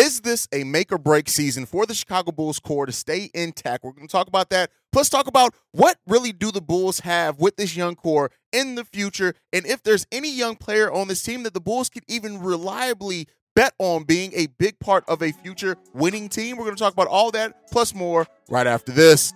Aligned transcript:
Is 0.00 0.22
this 0.22 0.48
a 0.50 0.64
make 0.64 0.92
or 0.92 0.96
break 0.96 1.28
season 1.28 1.66
for 1.66 1.84
the 1.84 1.92
Chicago 1.92 2.32
Bulls 2.32 2.58
core 2.58 2.86
to 2.86 2.92
stay 2.92 3.28
intact? 3.34 3.84
We're 3.84 3.92
going 3.92 4.08
to 4.08 4.10
talk 4.10 4.28
about 4.28 4.48
that. 4.48 4.70
Plus, 4.92 5.10
talk 5.10 5.26
about 5.26 5.54
what 5.72 5.98
really 6.06 6.32
do 6.32 6.50
the 6.50 6.62
Bulls 6.62 7.00
have 7.00 7.38
with 7.38 7.56
this 7.56 7.76
young 7.76 7.96
core 7.96 8.30
in 8.50 8.76
the 8.76 8.84
future, 8.86 9.34
and 9.52 9.66
if 9.66 9.82
there's 9.82 10.06
any 10.10 10.32
young 10.32 10.56
player 10.56 10.90
on 10.90 11.08
this 11.08 11.22
team 11.22 11.42
that 11.42 11.52
the 11.52 11.60
Bulls 11.60 11.90
could 11.90 12.04
even 12.08 12.40
reliably 12.40 13.28
bet 13.54 13.74
on 13.78 14.04
being 14.04 14.32
a 14.34 14.46
big 14.46 14.78
part 14.78 15.04
of 15.06 15.20
a 15.20 15.32
future 15.32 15.76
winning 15.92 16.30
team. 16.30 16.56
We're 16.56 16.64
going 16.64 16.76
to 16.76 16.82
talk 16.82 16.94
about 16.94 17.08
all 17.08 17.30
that 17.32 17.70
plus 17.70 17.94
more 17.94 18.26
right 18.48 18.66
after 18.66 18.92
this. 18.92 19.34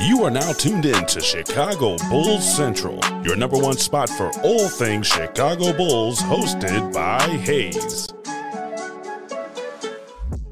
You 0.00 0.24
are 0.24 0.30
now 0.30 0.52
tuned 0.54 0.86
in 0.86 1.04
to 1.04 1.20
Chicago 1.20 1.98
Bulls 2.08 2.56
Central, 2.56 3.00
your 3.22 3.36
number 3.36 3.58
one 3.58 3.76
spot 3.76 4.08
for 4.08 4.30
all 4.42 4.66
things 4.66 5.06
Chicago 5.06 5.74
Bulls, 5.74 6.20
hosted 6.20 6.94
by 6.94 7.20
Haize. 7.20 8.08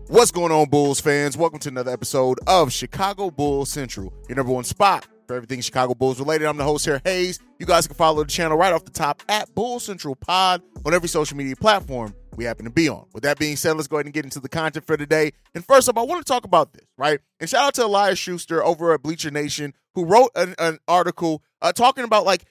What's 0.09 0.31
going 0.31 0.53
on, 0.53 0.69
Bulls 0.69 1.01
fans? 1.01 1.35
Welcome 1.35 1.61
to 1.61 1.71
another 1.71 1.91
episode 1.91 2.39
of 2.47 2.71
Chicago 2.71 3.31
Bulls 3.31 3.71
Central, 3.71 4.13
your 4.29 4.37
number 4.37 4.53
one 4.53 4.65
spot 4.65 5.09
for 5.27 5.35
everything 5.35 5.63
Chicago 5.63 5.95
Bulls 5.95 6.21
related. 6.21 6.47
I'm 6.47 6.59
the 6.59 6.65
host 6.65 6.85
here, 6.85 7.01
Haize. 7.05 7.41
You 7.59 7.65
guys 7.65 7.87
can 7.87 7.97
follow 7.97 8.23
the 8.23 8.31
channel 8.31 8.59
right 8.59 8.73
off 8.75 8.85
the 8.85 8.91
top 8.91 9.23
at 9.31 9.55
Bull 9.55 9.81
Central 9.81 10.15
Pod 10.15 10.61
on 10.85 10.93
every 10.93 11.09
social 11.09 11.39
media 11.39 11.57
platform 11.57 12.15
we 12.37 12.45
happen 12.45 12.67
to 12.67 12.71
be 12.71 12.87
on. 12.87 13.07
With 13.15 13.23
that 13.23 13.39
being 13.39 13.57
said, 13.57 13.77
let's 13.77 13.89
go 13.89 13.97
ahead 13.97 14.05
and 14.05 14.13
get 14.13 14.25
into 14.25 14.41
the 14.41 14.49
content 14.49 14.87
for 14.87 14.99
today. 14.99 15.33
And 15.55 15.65
first 15.65 15.89
up, 15.89 15.97
I 15.97 16.03
want 16.03 16.25
to 16.25 16.31
talk 16.31 16.45
about 16.45 16.75
this, 16.75 16.85
right? 16.99 17.21
And 17.41 17.49
shout 17.49 17.65
out 17.65 17.75
to 17.77 17.87
Elias 17.87 18.19
Schuster 18.19 18.63
over 18.63 18.93
at 18.93 19.03
Bleacher 19.03 19.31
Nation, 19.31 19.73
who 19.95 20.05
wrote 20.05 20.31
an, 20.35 20.55
an 20.59 20.81
article 20.87 21.43
uh, 21.63 21.73
talking 21.73 22.05
about 22.05 22.27
like 22.27 22.45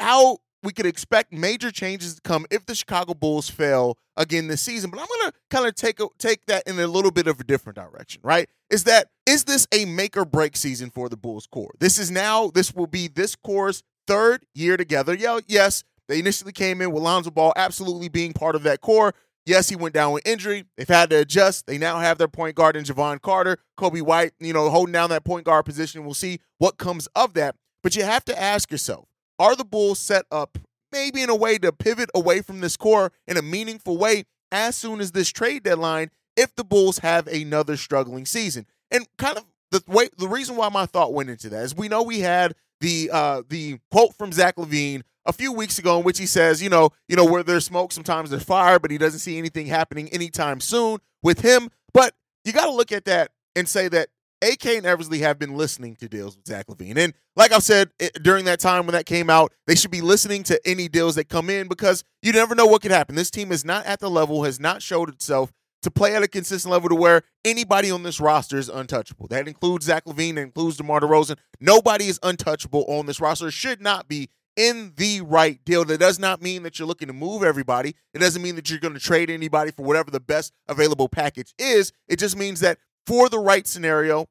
how 0.00 0.38
we 0.66 0.72
could 0.72 0.84
expect 0.84 1.32
major 1.32 1.70
changes 1.70 2.16
to 2.16 2.20
come 2.20 2.44
if 2.50 2.66
the 2.66 2.74
Chicago 2.74 3.14
Bulls 3.14 3.48
fail 3.48 3.96
again 4.16 4.48
this 4.48 4.60
season. 4.60 4.90
But 4.90 5.00
I'm 5.00 5.06
going 5.06 5.30
to 5.30 5.32
kind 5.48 5.66
of 5.66 5.76
take 5.76 6.00
a, 6.00 6.08
take 6.18 6.44
that 6.46 6.64
in 6.66 6.78
a 6.80 6.88
little 6.88 7.12
bit 7.12 7.28
of 7.28 7.38
a 7.38 7.44
different 7.44 7.76
direction, 7.76 8.20
right? 8.24 8.48
Is 8.68 8.84
that 8.84 9.08
is 9.26 9.44
this 9.44 9.68
a 9.72 9.84
make 9.84 10.16
or 10.16 10.24
break 10.24 10.56
season 10.56 10.90
for 10.90 11.08
the 11.08 11.16
Bulls 11.16 11.46
core? 11.46 11.72
This 11.78 11.98
is 11.98 12.10
now 12.10 12.50
this 12.50 12.74
will 12.74 12.88
be 12.88 13.06
this 13.06 13.36
core's 13.36 13.84
third 14.08 14.44
year 14.54 14.76
together. 14.76 15.14
Yeah, 15.14 15.38
yes, 15.46 15.84
they 16.08 16.18
initially 16.18 16.52
came 16.52 16.82
in 16.82 16.90
with 16.90 17.02
Lonzo 17.02 17.30
Ball 17.30 17.52
absolutely 17.56 18.08
being 18.08 18.32
part 18.32 18.56
of 18.56 18.64
that 18.64 18.80
core. 18.80 19.14
Yes, 19.44 19.68
he 19.68 19.76
went 19.76 19.94
down 19.94 20.10
with 20.10 20.26
injury. 20.26 20.64
They've 20.76 20.88
had 20.88 21.10
to 21.10 21.20
adjust. 21.20 21.68
They 21.68 21.78
now 21.78 22.00
have 22.00 22.18
their 22.18 22.26
point 22.26 22.56
guard 22.56 22.74
in 22.74 22.82
Jevon 22.82 23.22
Carter, 23.22 23.58
Coby 23.78 24.02
White, 24.02 24.32
you 24.40 24.52
know, 24.52 24.68
holding 24.70 24.92
down 24.92 25.10
that 25.10 25.24
point 25.24 25.44
guard 25.44 25.64
position. 25.64 26.04
We'll 26.04 26.14
see 26.14 26.40
what 26.58 26.78
comes 26.78 27.06
of 27.14 27.34
that. 27.34 27.54
But 27.84 27.94
you 27.94 28.02
have 28.02 28.24
to 28.24 28.40
ask 28.40 28.72
yourself, 28.72 29.06
are 29.38 29.56
the 29.56 29.64
Bulls 29.64 29.98
set 29.98 30.24
up 30.30 30.58
maybe 30.92 31.22
in 31.22 31.30
a 31.30 31.34
way 31.34 31.58
to 31.58 31.72
pivot 31.72 32.10
away 32.14 32.40
from 32.40 32.60
this 32.60 32.76
core 32.76 33.12
in 33.26 33.36
a 33.36 33.42
meaningful 33.42 33.98
way 33.98 34.24
as 34.52 34.76
soon 34.76 35.00
as 35.00 35.12
this 35.12 35.28
trade 35.30 35.62
deadline 35.62 36.10
if 36.36 36.54
the 36.54 36.64
Bulls 36.64 36.98
have 36.98 37.26
another 37.26 37.76
struggling 37.76 38.26
season? 38.26 38.66
And 38.90 39.06
kind 39.18 39.38
of 39.38 39.44
the 39.70 39.82
way 39.86 40.08
the 40.16 40.28
reason 40.28 40.56
why 40.56 40.68
my 40.68 40.86
thought 40.86 41.12
went 41.12 41.30
into 41.30 41.48
that 41.50 41.64
is 41.64 41.74
we 41.74 41.88
know 41.88 42.02
we 42.02 42.20
had 42.20 42.54
the 42.80 43.10
uh 43.12 43.42
the 43.48 43.78
quote 43.90 44.14
from 44.14 44.32
Zach 44.32 44.56
LaVine 44.56 45.02
a 45.26 45.32
few 45.32 45.52
weeks 45.52 45.78
ago 45.78 45.98
in 45.98 46.04
which 46.04 46.18
he 46.18 46.26
says, 46.26 46.62
you 46.62 46.68
know, 46.68 46.90
you 47.08 47.16
know, 47.16 47.24
where 47.24 47.42
there's 47.42 47.64
smoke, 47.64 47.92
sometimes 47.92 48.30
there's 48.30 48.44
fire, 48.44 48.78
but 48.78 48.90
he 48.90 48.98
doesn't 48.98 49.18
see 49.18 49.36
anything 49.36 49.66
happening 49.66 50.08
anytime 50.10 50.60
soon 50.60 50.98
with 51.22 51.40
him. 51.40 51.68
But 51.92 52.14
you 52.44 52.52
got 52.52 52.66
to 52.66 52.72
look 52.72 52.92
at 52.92 53.06
that 53.06 53.32
and 53.56 53.68
say 53.68 53.88
that 53.88 54.08
AK 54.42 54.66
and 54.66 54.86
Eversley 54.86 55.20
have 55.20 55.38
been 55.38 55.56
listening 55.56 55.96
to 55.96 56.08
deals 56.08 56.36
with 56.36 56.46
Zach 56.46 56.66
LaVine. 56.66 56.98
And 56.98 57.14
like 57.36 57.52
I've 57.52 57.62
said 57.62 57.90
it, 57.98 58.22
during 58.22 58.44
that 58.46 58.60
time 58.60 58.86
when 58.86 58.92
that 58.92 59.06
came 59.06 59.30
out, 59.30 59.52
they 59.66 59.74
should 59.74 59.90
be 59.90 60.00
listening 60.00 60.42
to 60.44 60.60
any 60.66 60.88
deals 60.88 61.14
that 61.14 61.28
come 61.28 61.48
in 61.50 61.68
because 61.68 62.04
you 62.22 62.32
never 62.32 62.54
know 62.54 62.66
what 62.66 62.82
could 62.82 62.90
happen. 62.90 63.14
This 63.14 63.30
team 63.30 63.52
is 63.52 63.64
not 63.64 63.86
at 63.86 64.00
the 64.00 64.10
level, 64.10 64.44
has 64.44 64.60
not 64.60 64.82
showed 64.82 65.08
itself 65.08 65.52
to 65.82 65.90
play 65.90 66.14
at 66.14 66.22
a 66.22 66.28
consistent 66.28 66.72
level 66.72 66.88
to 66.88 66.94
where 66.94 67.22
anybody 67.44 67.90
on 67.90 68.02
this 68.02 68.20
roster 68.20 68.58
is 68.58 68.68
untouchable. 68.68 69.28
That 69.28 69.46
includes 69.46 69.86
Zach 69.86 70.04
LaVine, 70.04 70.34
that 70.34 70.42
includes 70.42 70.76
DeMar 70.76 71.00
DeRozan. 71.00 71.38
Nobody 71.60 72.06
is 72.06 72.18
untouchable 72.22 72.84
on 72.88 73.06
this 73.06 73.20
roster. 73.20 73.50
Should 73.50 73.80
not 73.80 74.08
be 74.08 74.28
in 74.56 74.94
the 74.96 75.20
right 75.20 75.62
deal. 75.64 75.84
That 75.84 76.00
does 76.00 76.18
not 76.18 76.42
mean 76.42 76.62
that 76.62 76.78
you're 76.78 76.88
looking 76.88 77.08
to 77.08 77.14
move 77.14 77.42
everybody. 77.42 77.94
It 78.14 78.18
doesn't 78.18 78.42
mean 78.42 78.56
that 78.56 78.70
you're 78.70 78.80
going 78.80 78.94
to 78.94 79.00
trade 79.00 79.30
anybody 79.30 79.70
for 79.70 79.84
whatever 79.84 80.10
the 80.10 80.20
best 80.20 80.52
available 80.66 81.08
package 81.08 81.54
is. 81.58 81.92
It 82.08 82.18
just 82.18 82.36
means 82.36 82.60
that 82.60 82.78
for 83.06 83.28
the 83.28 83.38
right 83.38 83.66
scenario, 83.66 84.26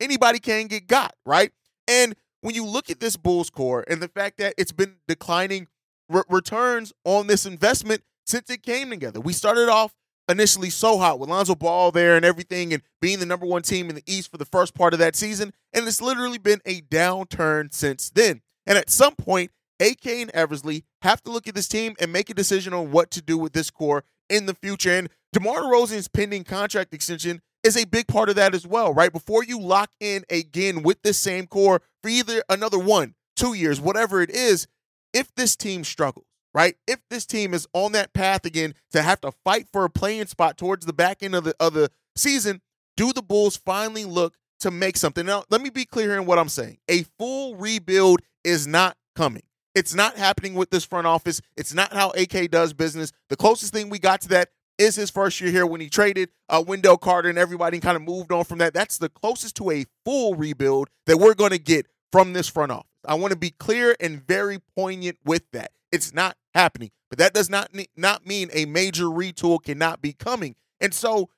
anybody 0.00 0.38
can 0.38 0.66
get 0.66 0.86
got, 0.86 1.14
right? 1.24 1.52
And 1.86 2.14
when 2.40 2.54
you 2.54 2.64
look 2.64 2.90
at 2.90 3.00
this 3.00 3.16
Bulls 3.16 3.50
core 3.50 3.84
and 3.88 4.00
the 4.00 4.08
fact 4.08 4.38
that 4.38 4.54
it's 4.58 4.72
been 4.72 4.96
declining 5.06 5.66
re- 6.08 6.22
returns 6.28 6.92
on 7.04 7.26
this 7.26 7.46
investment 7.46 8.02
since 8.26 8.50
it 8.50 8.62
came 8.62 8.90
together, 8.90 9.20
we 9.20 9.32
started 9.32 9.68
off 9.68 9.94
initially 10.28 10.70
so 10.70 10.98
hot 10.98 11.18
with 11.18 11.30
Lonzo 11.30 11.54
Ball 11.54 11.90
there 11.90 12.14
and 12.14 12.24
everything 12.24 12.72
and 12.72 12.82
being 13.00 13.18
the 13.18 13.26
number 13.26 13.46
one 13.46 13.62
team 13.62 13.88
in 13.88 13.94
the 13.94 14.02
East 14.06 14.30
for 14.30 14.36
the 14.36 14.44
first 14.44 14.74
part 14.74 14.92
of 14.92 14.98
that 14.98 15.16
season. 15.16 15.52
And 15.72 15.88
it's 15.88 16.02
literally 16.02 16.38
been 16.38 16.60
a 16.66 16.82
downturn 16.82 17.72
since 17.72 18.10
then. 18.10 18.42
And 18.66 18.76
at 18.76 18.90
some 18.90 19.16
point, 19.16 19.50
AK 19.80 20.06
and 20.06 20.30
Eversley 20.30 20.84
have 21.02 21.22
to 21.22 21.30
look 21.30 21.48
at 21.48 21.54
this 21.54 21.68
team 21.68 21.94
and 22.00 22.12
make 22.12 22.28
a 22.28 22.34
decision 22.34 22.74
on 22.74 22.90
what 22.90 23.10
to 23.12 23.22
do 23.22 23.38
with 23.38 23.52
this 23.52 23.70
core 23.70 24.04
in 24.28 24.46
the 24.46 24.54
future. 24.54 24.90
And 24.90 25.08
DeMar 25.32 25.62
DeRozan's 25.62 26.08
pending 26.08 26.44
contract 26.44 26.92
extension 26.92 27.40
is 27.62 27.76
a 27.76 27.84
big 27.84 28.06
part 28.06 28.28
of 28.28 28.36
that 28.36 28.54
as 28.54 28.66
well, 28.66 28.92
right? 28.92 29.12
Before 29.12 29.44
you 29.44 29.60
lock 29.60 29.90
in 30.00 30.24
again 30.30 30.82
with 30.82 31.02
this 31.02 31.18
same 31.18 31.46
core 31.46 31.82
for 32.02 32.08
either 32.08 32.42
another 32.48 32.78
one, 32.78 33.14
two 33.36 33.54
years, 33.54 33.80
whatever 33.80 34.20
it 34.22 34.30
is, 34.30 34.66
if 35.12 35.34
this 35.34 35.56
team 35.56 35.84
struggles, 35.84 36.26
right? 36.54 36.76
If 36.86 37.00
this 37.10 37.26
team 37.26 37.54
is 37.54 37.66
on 37.72 37.92
that 37.92 38.12
path 38.12 38.44
again 38.44 38.74
to 38.92 39.02
have 39.02 39.20
to 39.22 39.32
fight 39.44 39.68
for 39.72 39.84
a 39.84 39.90
playing 39.90 40.26
spot 40.26 40.56
towards 40.56 40.86
the 40.86 40.92
back 40.92 41.22
end 41.22 41.34
of 41.34 41.44
the 41.44 41.54
of 41.58 41.74
the 41.74 41.90
season, 42.16 42.60
do 42.96 43.12
the 43.12 43.22
Bulls 43.22 43.56
finally 43.56 44.04
look 44.04 44.34
to 44.60 44.70
make 44.70 44.96
something? 44.96 45.24
Now, 45.24 45.44
let 45.50 45.60
me 45.60 45.70
be 45.70 45.84
clear 45.84 46.10
here 46.10 46.20
in 46.20 46.26
what 46.26 46.38
I'm 46.38 46.48
saying. 46.48 46.78
A 46.88 47.04
full 47.18 47.56
rebuild 47.56 48.20
is 48.44 48.66
not 48.66 48.96
coming. 49.14 49.42
It's 49.74 49.94
not 49.94 50.16
happening 50.16 50.54
with 50.54 50.70
this 50.70 50.84
front 50.84 51.06
office. 51.06 51.40
It's 51.56 51.72
not 51.72 51.92
how 51.92 52.10
AK 52.10 52.50
does 52.50 52.72
business. 52.72 53.12
The 53.28 53.36
closest 53.36 53.72
thing 53.72 53.88
we 53.88 53.98
got 53.98 54.22
to 54.22 54.28
that 54.30 54.48
is 54.78 54.94
his 54.94 55.10
first 55.10 55.40
year 55.40 55.50
here 55.50 55.66
when 55.66 55.80
he 55.80 55.88
traded 55.88 56.30
uh, 56.48 56.62
Wendell 56.66 56.96
Carter 56.96 57.28
and 57.28 57.38
everybody 57.38 57.80
kind 57.80 57.96
of 57.96 58.02
moved 58.02 58.32
on 58.32 58.44
from 58.44 58.58
that. 58.58 58.72
That's 58.72 58.98
the 58.98 59.08
closest 59.08 59.56
to 59.56 59.70
a 59.70 59.84
full 60.04 60.34
rebuild 60.34 60.88
that 61.06 61.18
we're 61.18 61.34
going 61.34 61.50
to 61.50 61.58
get 61.58 61.86
from 62.12 62.32
this 62.32 62.48
front 62.48 62.72
office. 62.72 62.86
I 63.06 63.14
want 63.14 63.32
to 63.32 63.38
be 63.38 63.50
clear 63.50 63.96
and 64.00 64.26
very 64.26 64.60
poignant 64.76 65.18
with 65.24 65.42
that. 65.52 65.72
It's 65.90 66.14
not 66.14 66.36
happening, 66.54 66.90
but 67.10 67.18
that 67.18 67.34
does 67.34 67.50
not 67.50 67.70
not 67.96 68.26
mean 68.26 68.50
a 68.52 68.66
major 68.66 69.04
retool 69.04 69.62
cannot 69.62 70.00
be 70.00 70.12
coming. 70.12 70.54
And 70.80 70.94
so, 70.94 71.28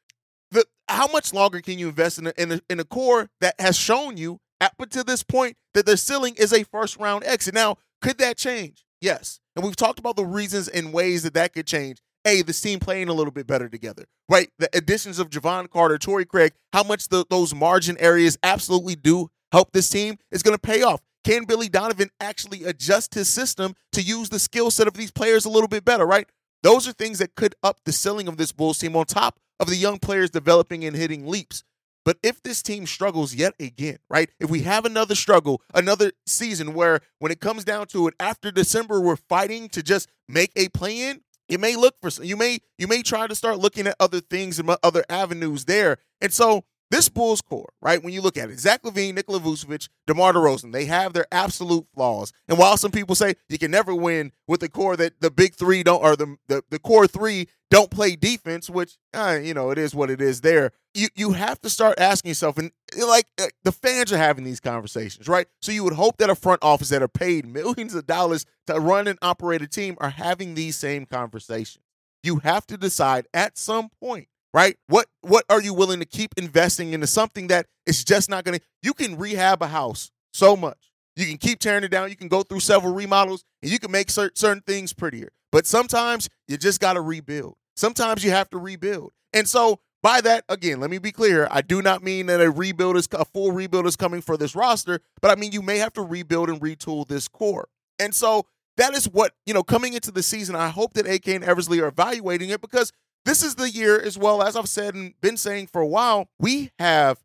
the 0.51 0.65
how 0.89 1.07
much 1.07 1.33
longer 1.33 1.61
can 1.61 1.79
you 1.79 1.89
invest 1.89 2.19
in 2.19 2.27
a, 2.27 2.33
in 2.37 2.53
a, 2.53 2.61
in 2.69 2.81
a 2.81 2.85
core 2.85 3.29
that 3.41 3.55
has 3.61 3.77
shown 3.77 4.17
you 4.17 4.41
up 4.61 4.75
to 4.91 5.05
this 5.05 5.23
point 5.23 5.57
that 5.75 5.87
their 5.87 5.97
ceiling 5.97 6.35
is 6.37 6.53
a 6.53 6.65
first 6.65 6.99
round 6.99 7.25
exit? 7.25 7.55
Now, 7.55 7.77
could 8.03 8.19
that 8.19 8.37
change? 8.37 8.85
Yes, 9.01 9.41
and 9.55 9.65
we've 9.65 9.77
talked 9.77 9.99
about 9.99 10.17
the 10.17 10.25
reasons 10.25 10.69
and 10.69 10.93
ways 10.93 11.23
that 11.23 11.35
that 11.35 11.55
could 11.55 11.67
change 11.67 12.03
hey, 12.25 12.43
this 12.43 12.61
team 12.61 12.81
playing 12.81 13.09
a 13.09 13.15
little 13.15 13.33
bit 13.33 13.47
better 13.47 13.69
together, 13.69 14.05
right? 14.29 14.51
The 14.59 14.69
additions 14.73 15.19
of 15.19 15.31
Jevon 15.31 15.71
Carter, 15.71 15.99
Torrey 15.99 16.25
Craig, 16.25 16.53
how 16.73 16.83
much 16.83 17.09
the, 17.09 17.25
those 17.31 17.55
margin 17.55 17.97
areas 17.99 18.39
absolutely 18.43 18.97
do 18.97 19.31
help 19.53 19.73
this 19.73 19.89
team 19.89 20.19
is 20.31 20.43
going 20.43 20.55
to 20.55 20.61
pay 20.61 20.83
off. 20.83 21.01
Can 21.25 21.45
Billy 21.45 21.69
Donovan 21.69 22.11
actually 22.21 22.65
adjust 22.65 23.15
his 23.15 23.29
system 23.29 23.75
to 23.93 24.03
use 24.03 24.31
the 24.31 24.39
skill 24.39 24.71
set 24.71 24.87
of 24.87 24.95
these 24.95 25.11
players 25.11 25.45
a 25.45 25.51
little 25.51 25.69
bit 25.69 25.85
better, 25.85 26.07
right? 26.07 26.27
Those 26.63 26.89
are 26.89 26.93
things 26.93 27.19
that 27.19 27.35
could 27.35 27.55
up 27.63 27.81
the 27.85 27.93
ceiling 27.93 28.29
of 28.29 28.37
this 28.37 28.53
Bulls 28.53 28.79
team 28.79 28.97
on 28.97 29.07
top 29.07 29.39
of 29.59 29.69
the 29.69 29.77
young 29.77 29.99
players 29.99 30.31
developing 30.31 30.85
and 30.85 30.97
hitting 30.97 31.27
leaps. 31.27 31.63
But 32.05 32.17
if 32.23 32.43
this 32.43 32.63
team 32.63 32.87
struggles 32.87 33.35
yet 33.35 33.55
again, 33.61 33.99
right? 34.09 34.31
If 34.41 34.49
we 34.49 34.63
have 34.63 34.87
another 34.87 35.15
struggle, 35.15 35.61
another 35.75 36.13
season 36.27 36.73
where 36.73 37.01
when 37.19 37.31
it 37.31 37.41
comes 37.41 37.65
down 37.65 37.87
to 37.89 38.09
it, 38.09 38.15
after 38.19 38.51
December, 38.51 39.01
we're 39.01 39.17
fighting 39.17 39.69
to 39.71 39.83
just 39.83 40.09
make 40.27 40.51
a 40.57 40.69
play 40.71 41.03
in, 41.03 41.21
you 41.51 41.59
may 41.59 41.77
look 41.77 41.95
for 42.01 42.11
you 42.23 42.37
may 42.37 42.61
you 42.79 42.87
may 42.87 43.03
try 43.03 43.27
to 43.27 43.35
start 43.35 43.59
looking 43.59 43.87
at 43.87 43.97
other 44.01 44.21
things 44.21 44.59
and 44.59 44.71
other 44.83 45.05
avenues 45.11 45.65
there. 45.67 45.99
And 46.21 46.33
so 46.33 46.65
this 46.91 47.09
Bulls 47.09 47.41
core, 47.41 47.73
right? 47.81 48.03
When 48.03 48.13
you 48.13 48.21
look 48.21 48.37
at 48.37 48.51
it, 48.51 48.59
Zach 48.59 48.83
LaVine, 48.83 49.15
Nikola 49.15 49.39
Vucevic, 49.41 49.89
DeMar 50.07 50.33
DeRozan, 50.33 50.73
they 50.73 50.87
have 50.87 51.13
their 51.13 51.27
absolute 51.31 51.87
flaws. 51.95 52.33
And 52.49 52.59
while 52.59 52.77
some 52.77 52.91
people 52.91 53.15
say 53.15 53.35
you 53.49 53.59
can 53.59 53.71
never 53.71 53.95
win 53.95 54.33
with 54.49 54.61
the 54.61 54.69
core 54.69 54.97
that 54.97 55.21
the 55.21 55.31
big 55.31 55.55
three 55.55 55.83
don't, 55.83 56.03
or 56.03 56.17
the 56.17 56.37
the, 56.49 56.65
the 56.71 56.79
core 56.79 57.07
three 57.07 57.47
don't 57.71 57.91
play 57.91 58.17
defense, 58.17 58.69
which 58.69 58.99
uh, 59.15 59.39
you 59.41 59.55
know 59.55 59.71
it 59.71 59.79
is 59.79 59.95
what 59.95 60.11
it 60.11 60.21
is. 60.21 60.41
There, 60.41 60.73
you 60.95 61.09
you 61.15 61.33
have 61.33 61.61
to 61.61 61.71
start 61.71 62.01
asking 62.01 62.31
yourself, 62.31 62.59
and 62.59 62.73
like 62.99 63.27
uh, 63.41 63.47
the 63.63 63.73
fans 63.73 64.13
are 64.13 64.19
having 64.19 64.45
these 64.45 64.61
conversations, 64.61 65.29
right? 65.29 65.47
So 65.63 65.71
you 65.71 65.85
would 65.85 65.93
hope 65.95 66.19
that 66.19 66.31
a 66.31 66.35
front 66.35 66.63
office 66.63 66.89
that 66.89 67.03
are 67.03 67.09
paid 67.09 67.47
millions 67.47 67.95
of 67.95 68.07
dollars 68.07 68.45
to 68.67 68.81
run 68.81 69.07
and 69.07 69.19
operate 69.23 69.63
a 69.63 69.69
team 69.69 69.97
are 70.01 70.11
having 70.11 70.55
these 70.55 70.77
same 70.77 71.07
conversations. 71.07 71.85
You 72.23 72.41
have 72.41 72.67
to 72.67 72.77
decide 72.77 73.27
at 73.33 73.57
some 73.57 73.91
point 74.03 74.29
right? 74.53 74.77
What 74.87 75.07
what 75.23 75.45
are 75.49 75.61
you 75.61 75.75
willing 75.75 76.01
to 76.01 76.07
keep 76.07 76.35
investing 76.37 76.93
into 76.93 77.07
something 77.07 77.49
that 77.49 77.67
is 77.87 78.05
just 78.05 78.29
not 78.29 78.45
going 78.45 78.59
to 78.59 78.65
you 78.83 78.95
can 78.95 79.17
rehab 79.17 79.63
a 79.63 79.69
house 79.69 80.11
so 80.33 80.57
much. 80.57 80.93
You 81.17 81.27
can 81.27 81.39
keep 81.39 81.59
tearing 81.59 81.85
it 81.85 81.91
down, 81.91 82.09
you 82.09 82.17
can 82.17 82.29
go 82.29 82.43
through 82.43 82.61
several 82.61 82.95
remodels 82.95 83.45
and 83.63 83.71
you 83.71 83.79
can 83.79 83.91
make 83.91 84.11
certain, 84.11 84.37
certain 84.37 84.63
things 84.67 84.93
prettier. 84.93 85.33
But 85.53 85.67
sometimes 85.67 86.29
you 86.49 86.57
just 86.57 86.81
got 86.81 86.95
to 86.95 87.01
rebuild. 87.01 87.57
Sometimes 87.77 88.25
you 88.25 88.31
have 88.31 88.49
to 88.51 88.59
rebuild. 88.59 89.13
And 89.33 89.49
so 89.49 89.81
by 90.03 90.21
that, 90.23 90.45
again, 90.49 90.81
let 90.81 90.91
me 90.91 90.99
be 90.99 91.13
clear. 91.13 91.47
I 91.51 91.61
do 91.61 91.83
not 91.83 92.03
mean 92.03 92.27
that 92.27 92.41
a 92.41 92.51
rebuild 92.51 92.97
is 92.97 93.09
a 93.13 93.25
full 93.25 93.53
rebuild 93.53 93.87
is 93.87 93.97
coming 93.97 94.23
for 94.23 94.37
this 94.37 94.55
roster, 94.55 95.01
but 95.21 95.31
I 95.31 95.35
mean 95.35 95.53
you 95.53 95.63
may 95.63 95.79
have 95.79 95.93
to 95.95 96.03
rebuild 96.03 96.49
and 96.49 96.61
retool 96.61 97.07
this 97.07 97.29
core. 97.29 97.69
And 97.99 98.15
so 98.15 98.47
that 98.77 98.95
is 98.95 99.07
what, 99.07 99.35
you 99.45 99.53
know, 99.53 99.63
coming 99.63 99.93
into 99.93 100.11
the 100.11 100.23
season, 100.23 100.55
I 100.55 100.69
hope 100.69 100.95
that 100.95 101.07
AK 101.07 101.29
and 101.29 101.45
Eversley 101.45 101.81
are 101.81 101.89
evaluating 101.89 102.49
it 102.49 102.63
because 102.63 102.93
this 103.25 103.43
is 103.43 103.55
the 103.55 103.71
year, 103.71 104.01
as 104.01 104.17
well 104.17 104.43
as 104.43 104.57
I've 104.57 104.69
said 104.69 104.95
and 104.95 105.15
been 105.21 105.37
saying 105.37 105.69
for 105.69 105.81
a 105.81 105.87
while, 105.87 106.29
we 106.39 106.71
have 106.79 107.19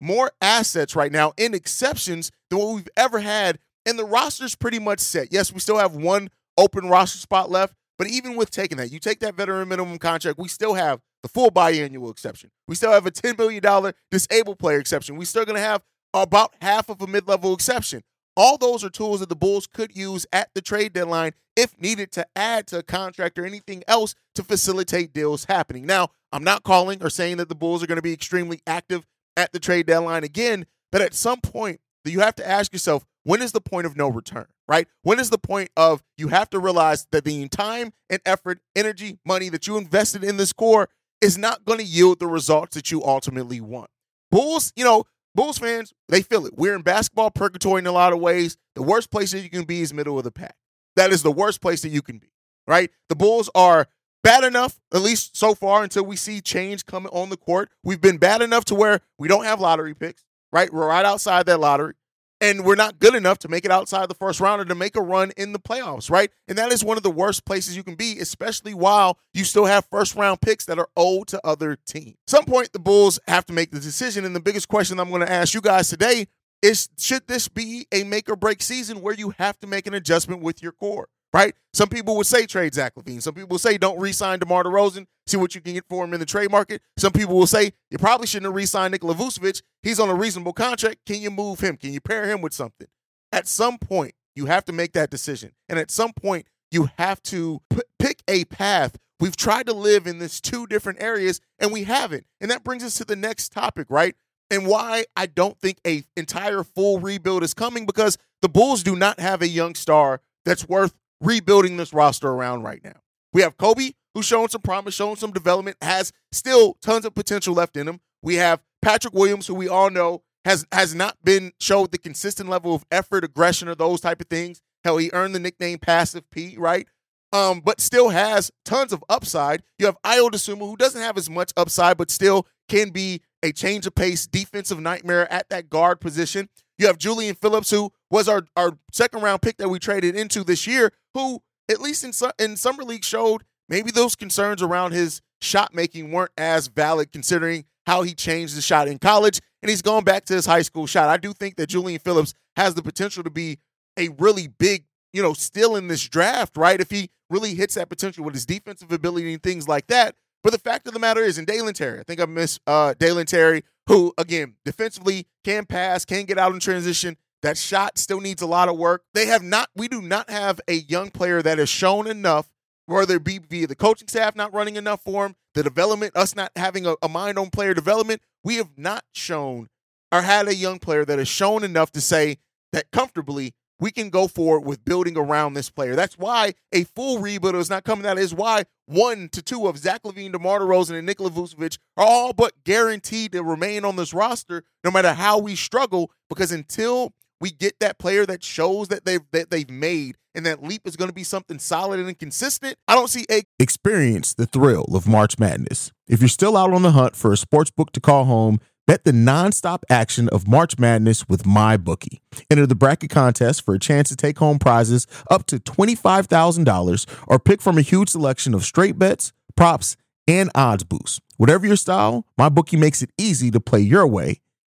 more 0.00 0.32
assets 0.40 0.96
right 0.96 1.12
now 1.12 1.32
in 1.36 1.54
exceptions 1.54 2.30
than 2.50 2.58
what 2.58 2.74
we've 2.74 2.88
ever 2.96 3.20
had. 3.20 3.58
And 3.86 3.98
the 3.98 4.04
roster's 4.04 4.54
pretty 4.54 4.78
much 4.78 5.00
set. 5.00 5.32
Yes, 5.32 5.52
we 5.52 5.60
still 5.60 5.78
have 5.78 5.94
one 5.94 6.30
open 6.56 6.88
roster 6.88 7.18
spot 7.18 7.50
left, 7.50 7.74
but 7.98 8.06
even 8.08 8.36
with 8.36 8.50
taking 8.50 8.78
that, 8.78 8.92
you 8.92 8.98
take 8.98 9.20
that 9.20 9.34
veteran 9.34 9.68
minimum 9.68 9.98
contract, 9.98 10.38
we 10.38 10.48
still 10.48 10.74
have 10.74 11.00
the 11.22 11.28
full 11.28 11.50
biannual 11.50 12.10
exception. 12.10 12.50
We 12.66 12.74
still 12.74 12.92
have 12.92 13.06
a 13.06 13.10
$10 13.10 13.36
billion 13.36 13.92
disabled 14.10 14.58
player 14.58 14.78
exception. 14.78 15.16
We 15.16 15.24
still 15.24 15.44
going 15.44 15.56
to 15.56 15.62
have 15.62 15.82
about 16.14 16.54
half 16.60 16.88
of 16.88 17.00
a 17.00 17.06
mid 17.06 17.26
level 17.26 17.54
exception. 17.54 18.02
All 18.36 18.56
those 18.56 18.82
are 18.82 18.90
tools 18.90 19.20
that 19.20 19.28
the 19.28 19.36
Bulls 19.36 19.66
could 19.66 19.96
use 19.96 20.26
at 20.32 20.50
the 20.54 20.62
trade 20.62 20.92
deadline 20.92 21.32
if 21.56 21.78
needed 21.78 22.10
to 22.12 22.26
add 22.34 22.66
to 22.68 22.78
a 22.78 22.82
contract 22.82 23.38
or 23.38 23.44
anything 23.44 23.82
else 23.86 24.14
to 24.34 24.42
facilitate 24.42 25.12
deals 25.12 25.44
happening. 25.44 25.84
Now, 25.84 26.08
I'm 26.32 26.44
not 26.44 26.62
calling 26.62 27.02
or 27.02 27.10
saying 27.10 27.36
that 27.36 27.48
the 27.48 27.54
Bulls 27.54 27.82
are 27.82 27.86
going 27.86 27.96
to 27.96 28.02
be 28.02 28.12
extremely 28.12 28.60
active 28.66 29.06
at 29.36 29.52
the 29.52 29.60
trade 29.60 29.86
deadline 29.86 30.24
again, 30.24 30.66
but 30.90 31.02
at 31.02 31.14
some 31.14 31.40
point, 31.40 31.80
you 32.04 32.20
have 32.20 32.34
to 32.36 32.48
ask 32.48 32.72
yourself, 32.72 33.04
when 33.24 33.42
is 33.42 33.52
the 33.52 33.60
point 33.60 33.86
of 33.86 33.96
no 33.96 34.08
return, 34.08 34.46
right? 34.66 34.88
When 35.02 35.20
is 35.20 35.30
the 35.30 35.38
point 35.38 35.70
of 35.76 36.02
you 36.16 36.28
have 36.28 36.50
to 36.50 36.58
realize 36.58 37.06
that 37.12 37.24
the 37.24 37.48
time 37.48 37.92
and 38.10 38.20
effort, 38.26 38.60
energy, 38.74 39.18
money 39.24 39.48
that 39.50 39.66
you 39.66 39.76
invested 39.76 40.24
in 40.24 40.36
this 40.36 40.52
core 40.52 40.88
is 41.20 41.38
not 41.38 41.64
going 41.64 41.78
to 41.78 41.84
yield 41.84 42.18
the 42.18 42.26
results 42.26 42.74
that 42.74 42.90
you 42.90 43.04
ultimately 43.04 43.60
want? 43.60 43.90
Bulls, 44.30 44.72
you 44.74 44.84
know, 44.84 45.04
Bulls 45.34 45.58
fans, 45.58 45.92
they 46.08 46.22
feel 46.22 46.46
it. 46.46 46.54
We're 46.56 46.74
in 46.74 46.82
basketball 46.82 47.30
purgatory 47.30 47.80
in 47.80 47.86
a 47.86 47.92
lot 47.92 48.12
of 48.12 48.20
ways. 48.20 48.56
The 48.74 48.82
worst 48.82 49.10
place 49.10 49.32
that 49.32 49.40
you 49.40 49.50
can 49.50 49.64
be 49.64 49.80
is 49.80 49.94
middle 49.94 50.18
of 50.18 50.24
the 50.24 50.30
pack. 50.30 50.56
That 50.96 51.10
is 51.10 51.22
the 51.22 51.32
worst 51.32 51.60
place 51.60 51.82
that 51.82 51.88
you 51.88 52.02
can 52.02 52.18
be, 52.18 52.32
right? 52.66 52.90
The 53.08 53.16
Bulls 53.16 53.48
are 53.54 53.86
bad 54.22 54.44
enough, 54.44 54.78
at 54.92 55.00
least 55.00 55.36
so 55.36 55.54
far, 55.54 55.82
until 55.82 56.04
we 56.04 56.16
see 56.16 56.40
change 56.40 56.84
coming 56.84 57.10
on 57.12 57.30
the 57.30 57.36
court. 57.36 57.70
We've 57.82 58.00
been 58.00 58.18
bad 58.18 58.42
enough 58.42 58.64
to 58.66 58.74
where 58.74 59.00
we 59.18 59.28
don't 59.28 59.44
have 59.44 59.60
lottery 59.60 59.94
picks, 59.94 60.24
right? 60.52 60.72
We're 60.72 60.88
right 60.88 61.04
outside 61.04 61.46
that 61.46 61.60
lottery 61.60 61.94
and 62.42 62.64
we're 62.64 62.74
not 62.74 62.98
good 62.98 63.14
enough 63.14 63.38
to 63.38 63.48
make 63.48 63.64
it 63.64 63.70
outside 63.70 64.08
the 64.08 64.14
first 64.14 64.40
round 64.40 64.60
or 64.60 64.64
to 64.64 64.74
make 64.74 64.96
a 64.96 65.00
run 65.00 65.30
in 65.36 65.52
the 65.52 65.60
playoffs, 65.60 66.10
right? 66.10 66.30
And 66.48 66.58
that 66.58 66.72
is 66.72 66.84
one 66.84 66.96
of 66.96 67.04
the 67.04 67.10
worst 67.10 67.46
places 67.46 67.76
you 67.76 67.84
can 67.84 67.94
be, 67.94 68.18
especially 68.18 68.74
while 68.74 69.16
you 69.32 69.44
still 69.44 69.66
have 69.66 69.86
first 69.86 70.16
round 70.16 70.40
picks 70.40 70.64
that 70.64 70.78
are 70.78 70.88
owed 70.96 71.28
to 71.28 71.40
other 71.46 71.76
teams. 71.86 72.16
Some 72.26 72.44
point 72.44 72.72
the 72.72 72.80
Bulls 72.80 73.20
have 73.28 73.46
to 73.46 73.52
make 73.52 73.70
the 73.70 73.78
decision, 73.78 74.24
and 74.24 74.34
the 74.34 74.40
biggest 74.40 74.68
question 74.68 74.98
I'm 74.98 75.08
going 75.08 75.24
to 75.24 75.32
ask 75.32 75.54
you 75.54 75.60
guys 75.60 75.88
today 75.88 76.26
is: 76.60 76.88
Should 76.98 77.28
this 77.28 77.46
be 77.46 77.86
a 77.92 78.02
make 78.02 78.28
or 78.28 78.34
break 78.34 78.60
season 78.60 79.00
where 79.00 79.14
you 79.14 79.34
have 79.38 79.58
to 79.60 79.68
make 79.68 79.86
an 79.86 79.94
adjustment 79.94 80.42
with 80.42 80.62
your 80.62 80.72
core? 80.72 81.08
Right? 81.32 81.54
Some 81.72 81.88
people 81.88 82.16
would 82.16 82.26
say 82.26 82.46
trade 82.46 82.74
Zach 82.74 82.94
LaVine. 82.94 83.22
Some 83.22 83.34
people 83.34 83.48
will 83.48 83.58
say 83.58 83.78
don't 83.78 83.98
re-sign 83.98 84.38
DeMar 84.38 84.64
DeRozan. 84.64 85.06
See 85.26 85.36
what 85.36 85.54
you 85.54 85.60
can 85.60 85.74
get 85.74 85.84
for 85.88 86.04
him 86.04 86.12
in 86.12 86.20
the 86.20 86.26
trade 86.26 86.50
market. 86.50 86.82
Some 86.98 87.12
people 87.12 87.36
will 87.36 87.46
say 87.46 87.72
you 87.90 87.98
probably 87.98 88.26
shouldn't 88.26 88.46
have 88.46 88.54
re-signed 88.54 88.92
Nikola 88.92 89.14
Vucevic. 89.14 89.62
He's 89.82 90.00
on 90.00 90.10
a 90.10 90.14
reasonable 90.14 90.52
contract. 90.52 90.98
Can 91.06 91.20
you 91.20 91.30
move 91.30 91.60
him? 91.60 91.76
Can 91.76 91.92
you 91.92 92.00
pair 92.00 92.28
him 92.28 92.40
with 92.40 92.52
something? 92.52 92.88
At 93.30 93.46
some 93.46 93.78
point, 93.78 94.14
you 94.34 94.46
have 94.46 94.64
to 94.66 94.72
make 94.72 94.92
that 94.92 95.10
decision, 95.10 95.52
and 95.68 95.78
at 95.78 95.90
some 95.90 96.12
point, 96.12 96.46
you 96.70 96.88
have 96.96 97.22
to 97.24 97.60
p- 97.70 97.82
pick 97.98 98.22
a 98.26 98.44
path. 98.46 98.96
We've 99.20 99.36
tried 99.36 99.66
to 99.66 99.74
live 99.74 100.06
in 100.06 100.18
this 100.18 100.40
two 100.40 100.66
different 100.66 101.02
areas, 101.02 101.40
and 101.58 101.70
we 101.70 101.84
haven't. 101.84 102.26
And 102.40 102.50
that 102.50 102.64
brings 102.64 102.82
us 102.82 102.94
to 102.94 103.04
the 103.04 103.14
next 103.14 103.52
topic, 103.52 103.86
right? 103.90 104.16
And 104.50 104.66
why 104.66 105.04
I 105.16 105.26
don't 105.26 105.58
think 105.58 105.78
a 105.86 106.04
entire 106.16 106.64
full 106.64 106.98
rebuild 106.98 107.42
is 107.42 107.54
coming 107.54 107.86
because 107.86 108.18
the 108.40 108.48
Bulls 108.48 108.82
do 108.82 108.96
not 108.96 109.20
have 109.20 109.42
a 109.42 109.48
young 109.48 109.74
star 109.74 110.20
that's 110.44 110.68
worth 110.68 110.94
rebuilding 111.22 111.76
this 111.76 111.92
roster 111.92 112.28
around 112.28 112.62
right 112.62 112.82
now. 112.84 113.00
We 113.32 113.42
have 113.42 113.56
Coby, 113.56 113.94
who's 114.14 114.26
showing 114.26 114.48
some 114.48 114.60
promise, 114.60 114.94
showing 114.94 115.16
some 115.16 115.32
development, 115.32 115.78
has 115.80 116.12
still 116.32 116.76
tons 116.82 117.04
of 117.06 117.14
potential 117.14 117.54
left 117.54 117.76
in 117.76 117.88
him. 117.88 118.00
We 118.20 118.34
have 118.36 118.60
Patrick 118.82 119.14
Williams, 119.14 119.46
who 119.46 119.54
we 119.54 119.68
all 119.68 119.88
know 119.88 120.22
has 120.44 120.66
has 120.72 120.94
not 120.94 121.16
been 121.22 121.52
showed 121.60 121.92
the 121.92 121.98
consistent 121.98 122.48
level 122.48 122.74
of 122.74 122.84
effort, 122.90 123.24
aggression, 123.24 123.68
or 123.68 123.74
those 123.74 124.00
type 124.00 124.20
of 124.20 124.26
things. 124.28 124.60
Hell, 124.84 124.96
he 124.96 125.10
earned 125.12 125.34
the 125.34 125.40
nickname 125.40 125.78
Passive 125.78 126.28
P, 126.30 126.56
right? 126.58 126.86
Um, 127.32 127.60
but 127.64 127.80
still 127.80 128.10
has 128.10 128.50
tons 128.64 128.92
of 128.92 129.02
upside. 129.08 129.62
You 129.78 129.86
have 129.86 129.96
Ayo 130.04 130.28
Dosunmu, 130.28 130.68
who 130.68 130.76
doesn't 130.76 131.00
have 131.00 131.16
as 131.16 131.30
much 131.30 131.52
upside, 131.56 131.96
but 131.96 132.10
still 132.10 132.46
can 132.68 132.90
be 132.90 133.22
a 133.42 133.52
change 133.52 133.86
of 133.86 133.94
pace 133.94 134.26
defensive 134.26 134.80
nightmare 134.80 135.30
at 135.32 135.48
that 135.48 135.70
guard 135.70 136.00
position. 136.00 136.48
You 136.78 136.88
have 136.88 136.98
Julian 136.98 137.34
Phillips, 137.34 137.70
who 137.70 137.92
was 138.10 138.28
our, 138.28 138.44
our 138.56 138.76
second 138.92 139.22
round 139.22 139.40
pick 139.40 139.56
that 139.58 139.68
we 139.68 139.78
traded 139.78 140.16
into 140.16 140.44
this 140.44 140.66
year, 140.66 140.92
who, 141.14 141.42
at 141.70 141.80
least 141.80 142.04
in, 142.04 142.12
in 142.38 142.56
Summer 142.56 142.84
League, 142.84 143.04
showed 143.04 143.42
maybe 143.68 143.90
those 143.90 144.14
concerns 144.14 144.62
around 144.62 144.92
his 144.92 145.20
shot 145.40 145.74
making 145.74 146.12
weren't 146.12 146.30
as 146.38 146.68
valid 146.68 147.12
considering 147.12 147.64
how 147.86 148.02
he 148.02 148.14
changed 148.14 148.56
the 148.56 148.62
shot 148.62 148.88
in 148.88 148.98
college. 148.98 149.40
And 149.62 149.70
he's 149.70 149.82
going 149.82 150.04
back 150.04 150.24
to 150.26 150.34
his 150.34 150.46
high 150.46 150.62
school 150.62 150.86
shot. 150.86 151.08
I 151.08 151.16
do 151.16 151.32
think 151.32 151.56
that 151.56 151.68
Julian 151.68 152.00
Phillips 152.00 152.34
has 152.56 152.74
the 152.74 152.82
potential 152.82 153.22
to 153.24 153.30
be 153.30 153.58
a 153.98 154.08
really 154.18 154.46
big, 154.46 154.84
you 155.12 155.22
know, 155.22 155.32
still 155.32 155.76
in 155.76 155.88
this 155.88 156.08
draft, 156.08 156.56
right? 156.56 156.80
If 156.80 156.90
he 156.90 157.10
really 157.30 157.54
hits 157.54 157.74
that 157.74 157.88
potential 157.88 158.24
with 158.24 158.34
his 158.34 158.46
defensive 158.46 158.92
ability 158.92 159.32
and 159.32 159.42
things 159.42 159.66
like 159.66 159.86
that. 159.88 160.14
But 160.42 160.52
the 160.52 160.58
fact 160.58 160.86
of 160.86 160.92
the 160.92 160.98
matter 160.98 161.22
is, 161.22 161.38
in 161.38 161.44
Dalen 161.44 161.74
Terry, 161.74 162.00
I 162.00 162.02
think 162.02 162.20
I 162.20 162.26
miss 162.26 162.58
uh, 162.66 162.94
Dalen 162.98 163.26
Terry, 163.26 163.62
who, 163.86 164.12
again, 164.18 164.54
defensively 164.64 165.26
can 165.44 165.66
pass, 165.66 166.04
can 166.04 166.24
get 166.24 166.38
out 166.38 166.52
in 166.52 166.60
transition. 166.60 167.16
That 167.42 167.58
shot 167.58 167.98
still 167.98 168.20
needs 168.20 168.40
a 168.40 168.46
lot 168.46 168.68
of 168.68 168.78
work. 168.78 169.02
They 169.14 169.26
have 169.26 169.42
not, 169.42 169.68
we 169.74 169.88
do 169.88 170.00
not 170.00 170.30
have 170.30 170.60
a 170.68 170.74
young 170.74 171.10
player 171.10 171.42
that 171.42 171.58
has 171.58 171.68
shown 171.68 172.06
enough, 172.06 172.48
whether 172.86 173.16
it 173.16 173.24
be 173.24 173.38
via 173.38 173.66
the 173.66 173.74
coaching 173.74 174.08
staff 174.08 174.36
not 174.36 174.54
running 174.54 174.76
enough 174.76 175.02
for 175.02 175.26
him, 175.26 175.36
the 175.54 175.62
development, 175.62 176.16
us 176.16 176.36
not 176.36 176.52
having 176.56 176.86
a, 176.86 176.94
a 177.02 177.08
mind 177.08 177.38
on 177.38 177.50
player 177.50 177.74
development. 177.74 178.22
We 178.44 178.56
have 178.56 178.70
not 178.76 179.04
shown 179.12 179.68
or 180.12 180.22
had 180.22 180.46
a 180.46 180.54
young 180.54 180.78
player 180.78 181.04
that 181.04 181.18
has 181.18 181.28
shown 181.28 181.64
enough 181.64 181.90
to 181.92 182.00
say 182.00 182.38
that 182.72 182.90
comfortably 182.92 183.54
we 183.82 183.90
can 183.90 184.10
go 184.10 184.28
forward 184.28 184.60
with 184.60 184.84
building 184.84 185.16
around 185.16 185.54
this 185.54 185.68
player. 185.68 185.96
That's 185.96 186.16
why 186.16 186.54
a 186.70 186.84
full 186.84 187.18
rebuild 187.18 187.56
is 187.56 187.68
not 187.68 187.82
coming 187.82 188.06
out. 188.06 188.16
Is 188.16 188.32
why 188.32 188.64
one 188.86 189.28
to 189.30 189.42
two 189.42 189.66
of 189.66 189.76
Zach 189.76 190.04
LaVine, 190.04 190.30
DeMar 190.30 190.60
DeRozan, 190.60 190.96
and 190.96 191.06
Nikola 191.06 191.30
Vucevic 191.30 191.78
are 191.96 192.04
all 192.04 192.32
but 192.32 192.62
guaranteed 192.62 193.32
to 193.32 193.42
remain 193.42 193.84
on 193.84 193.96
this 193.96 194.14
roster 194.14 194.62
no 194.84 194.92
matter 194.92 195.14
how 195.14 195.38
we 195.38 195.56
struggle. 195.56 196.12
Because 196.28 196.52
until 196.52 197.12
we 197.42 197.50
get 197.50 197.80
that 197.80 197.98
player 197.98 198.24
that 198.24 198.42
shows 198.42 198.88
that 198.88 199.04
they've 199.04 199.20
that 199.32 199.50
they've 199.50 199.68
made 199.68 200.16
and 200.34 200.46
that 200.46 200.62
leap 200.62 200.86
is 200.86 200.96
going 200.96 201.10
to 201.10 201.14
be 201.14 201.24
something 201.24 201.58
solid 201.58 202.00
and 202.00 202.18
consistent, 202.18 202.78
I 202.88 202.94
don't 202.94 203.08
see 203.08 203.26
a 203.30 203.42
experience 203.58 204.32
the 204.32 204.46
thrill 204.46 204.86
of 204.94 205.06
March 205.06 205.38
Madness. 205.38 205.92
If 206.08 206.20
you're 206.20 206.28
still 206.28 206.56
out 206.56 206.72
on 206.72 206.82
the 206.82 206.92
hunt 206.92 207.16
for 207.16 207.32
a 207.32 207.36
sports 207.36 207.70
book 207.70 207.92
to 207.92 208.00
call 208.00 208.24
home 208.24 208.60
Bet 208.84 209.04
the 209.04 209.12
nonstop 209.12 209.84
action 209.88 210.28
of 210.30 210.48
March 210.48 210.76
Madness 210.76 211.28
with 211.28 211.44
MyBookie. 211.44 212.18
Enter 212.50 212.66
the 212.66 212.74
bracket 212.74 213.10
contest 213.10 213.64
for 213.64 213.74
a 213.74 213.78
chance 213.78 214.08
to 214.08 214.16
take 214.16 214.38
home 214.38 214.58
prizes 214.58 215.06
up 215.30 215.46
to 215.46 215.58
$25,000 215.58 217.06
or 217.28 217.38
pick 217.38 217.62
from 217.62 217.78
a 217.78 217.82
huge 217.82 218.08
selection 218.08 218.54
of 218.54 218.64
straight 218.64 218.98
bets, 218.98 219.32
props, 219.54 219.96
and 220.26 220.50
odds 220.56 220.82
boosts. 220.82 221.20
Whatever 221.36 221.64
your 221.64 221.76
style, 221.76 222.26
MyBookie 222.38 222.78
makes 222.78 223.02
it 223.02 223.10
easy 223.16 223.52
to 223.52 223.60
play 223.60 223.80
your 223.80 224.06
way 224.06 224.41